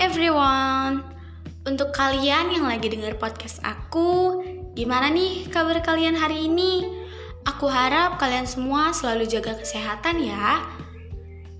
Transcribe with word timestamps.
everyone. 0.00 1.04
Untuk 1.68 1.92
kalian 1.92 2.48
yang 2.48 2.64
lagi 2.64 2.88
denger 2.88 3.20
podcast 3.20 3.60
aku, 3.60 4.40
gimana 4.72 5.12
nih 5.12 5.44
kabar 5.52 5.84
kalian 5.84 6.16
hari 6.16 6.48
ini? 6.48 6.88
Aku 7.44 7.68
harap 7.68 8.16
kalian 8.16 8.48
semua 8.48 8.96
selalu 8.96 9.28
jaga 9.28 9.52
kesehatan 9.60 10.24
ya. 10.24 10.64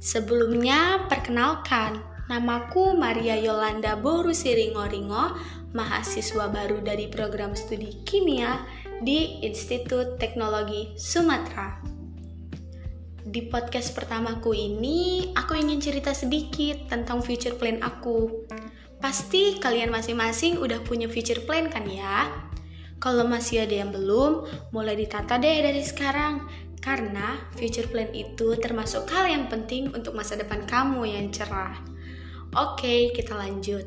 Sebelumnya, 0.01 1.05
perkenalkan, 1.13 2.01
namaku 2.33 2.97
Maria 2.97 3.37
Yolanda 3.37 4.01
Boru 4.01 4.33
Siringo-Ringo, 4.33 5.37
mahasiswa 5.77 6.49
baru 6.49 6.81
dari 6.81 7.13
program 7.13 7.53
studi 7.53 8.01
kimia 8.09 8.65
di 9.05 9.45
Institut 9.45 10.17
Teknologi 10.17 10.97
Sumatera. 10.97 11.92
Di 13.23 13.47
podcast 13.47 13.95
pertamaku 13.95 14.51
ini, 14.51 15.31
aku 15.39 15.55
ingin 15.55 15.79
cerita 15.79 16.11
sedikit 16.11 16.91
tentang 16.91 17.23
future 17.23 17.55
plan 17.55 17.79
aku. 17.79 18.51
Pasti 18.99 19.63
kalian 19.63 19.95
masing-masing 19.95 20.59
udah 20.59 20.83
punya 20.83 21.07
future 21.07 21.39
plan 21.47 21.71
kan 21.71 21.87
ya? 21.87 22.27
Kalau 22.99 23.23
masih 23.31 23.63
ada 23.63 23.79
yang 23.79 23.95
belum, 23.95 24.43
mulai 24.75 24.99
ditata 24.99 25.39
deh 25.39 25.63
dari 25.63 25.87
sekarang. 25.87 26.51
Karena 26.83 27.39
future 27.55 27.87
plan 27.87 28.11
itu 28.11 28.59
termasuk 28.59 29.07
hal 29.15 29.31
yang 29.31 29.47
penting 29.47 29.95
untuk 29.95 30.19
masa 30.19 30.35
depan 30.35 30.67
kamu 30.67 31.07
yang 31.07 31.31
cerah. 31.31 31.79
Oke, 32.59 33.15
kita 33.15 33.39
lanjut. 33.39 33.87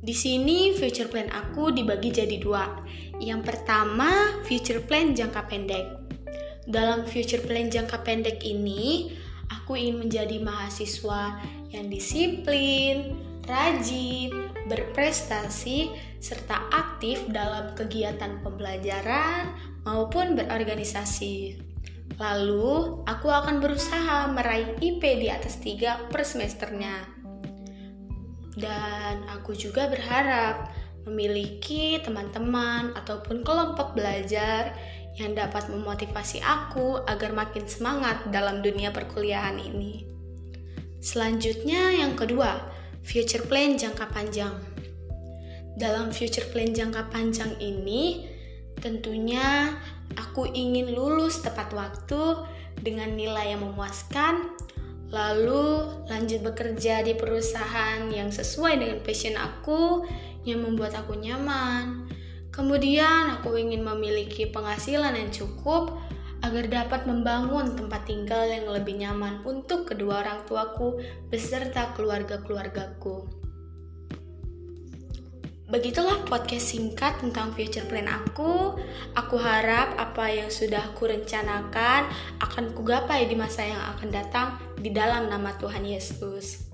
Di 0.00 0.16
sini 0.16 0.72
future 0.72 1.12
plan 1.12 1.28
aku 1.28 1.68
dibagi 1.68 2.16
jadi 2.16 2.40
dua. 2.40 2.80
Yang 3.20 3.44
pertama, 3.44 4.40
future 4.48 4.80
plan 4.80 5.12
jangka 5.12 5.44
pendek. 5.52 6.09
Dalam 6.70 7.02
future 7.02 7.42
plan 7.42 7.66
jangka 7.66 8.06
pendek 8.06 8.46
ini, 8.46 9.10
aku 9.50 9.74
ingin 9.74 10.06
menjadi 10.06 10.38
mahasiswa 10.38 11.42
yang 11.74 11.90
disiplin, 11.90 13.18
rajin, 13.50 14.54
berprestasi, 14.70 15.90
serta 16.22 16.70
aktif 16.70 17.26
dalam 17.34 17.74
kegiatan 17.74 18.38
pembelajaran 18.46 19.50
maupun 19.82 20.38
berorganisasi. 20.38 21.58
Lalu, 22.22 23.02
aku 23.02 23.26
akan 23.26 23.58
berusaha 23.58 24.30
meraih 24.30 24.78
IP 24.78 25.02
di 25.02 25.26
atas 25.26 25.58
3 25.58 26.06
per 26.06 26.22
semesternya. 26.22 27.02
Dan 28.54 29.26
aku 29.26 29.58
juga 29.58 29.90
berharap 29.90 30.70
memiliki 31.08 31.98
teman-teman 32.04 32.92
ataupun 32.94 33.40
kelompok 33.42 33.96
belajar 33.96 34.76
yang 35.18 35.34
dapat 35.34 35.66
memotivasi 35.72 36.44
aku 36.44 37.02
agar 37.08 37.34
makin 37.34 37.66
semangat 37.66 38.28
dalam 38.30 38.62
dunia 38.62 38.94
perkuliahan 38.94 39.58
ini. 39.58 40.06
Selanjutnya, 41.00 41.96
yang 41.96 42.14
kedua, 42.14 42.60
future 43.00 43.42
plan 43.48 43.80
jangka 43.80 44.06
panjang. 44.12 44.52
Dalam 45.80 46.12
future 46.12 46.44
plan 46.52 46.76
jangka 46.76 47.08
panjang 47.08 47.56
ini, 47.56 48.28
tentunya 48.78 49.72
aku 50.20 50.44
ingin 50.52 50.92
lulus 50.92 51.40
tepat 51.40 51.72
waktu 51.72 52.44
dengan 52.84 53.16
nilai 53.16 53.56
yang 53.56 53.64
memuaskan, 53.64 54.52
lalu 55.08 55.88
lanjut 56.06 56.44
bekerja 56.44 57.00
di 57.00 57.16
perusahaan 57.16 58.06
yang 58.12 58.28
sesuai 58.28 58.76
dengan 58.76 58.98
passion 59.00 59.36
aku, 59.40 60.04
yang 60.44 60.64
membuat 60.64 60.96
aku 60.96 61.16
nyaman. 61.16 62.08
Kemudian, 62.50 63.38
aku 63.38 63.54
ingin 63.54 63.86
memiliki 63.86 64.50
penghasilan 64.50 65.14
yang 65.14 65.30
cukup 65.30 65.96
agar 66.40 66.66
dapat 66.66 67.04
membangun 67.04 67.76
tempat 67.76 68.08
tinggal 68.08 68.48
yang 68.48 68.66
lebih 68.68 68.96
nyaman 68.96 69.44
untuk 69.44 69.92
kedua 69.92 70.24
orang 70.24 70.42
tuaku 70.48 70.98
beserta 71.28 71.92
keluarga-keluargaku. 71.94 73.40
Begitulah 75.70 76.26
podcast 76.26 76.74
singkat 76.74 77.22
tentang 77.22 77.54
future 77.54 77.86
plan 77.86 78.10
aku. 78.10 78.74
Aku 79.14 79.36
harap 79.38 79.94
apa 80.02 80.26
yang 80.26 80.50
sudah 80.50 80.82
aku 80.90 81.06
rencanakan 81.06 82.10
akan 82.42 82.74
kugapai 82.74 83.30
di 83.30 83.38
masa 83.38 83.62
yang 83.62 83.78
akan 83.94 84.10
datang 84.10 84.58
di 84.82 84.90
dalam 84.90 85.30
nama 85.30 85.54
Tuhan 85.62 85.86
Yesus. 85.86 86.66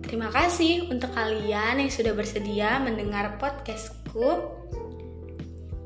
Terima 0.00 0.32
kasih 0.32 0.88
untuk 0.88 1.12
kalian 1.12 1.84
yang 1.84 1.92
sudah 1.92 2.16
bersedia 2.16 2.80
mendengar 2.80 3.36
podcastku. 3.36 4.48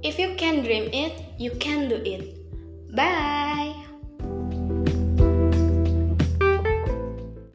If 0.06 0.20
you 0.20 0.36
can 0.36 0.62
dream 0.62 0.88
it, 0.92 1.18
you 1.36 1.50
can 1.58 1.88
do 1.88 1.96
it. 1.96 2.38
Bye. 2.94 3.66